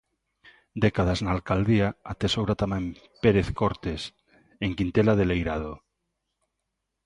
[0.83, 2.83] Décadas na alcaldía atesoura tamén
[3.23, 4.01] Pérez Cortes
[4.65, 5.73] en Quintela de Leirado.